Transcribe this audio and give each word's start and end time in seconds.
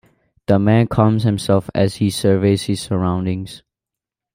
The 0.47 0.57
man 0.57 0.87
calms 0.87 1.21
himself 1.25 1.69
as 1.75 1.97
he 1.97 2.09
surveys 2.09 2.63
his 2.63 2.81
surroundings. 2.81 3.61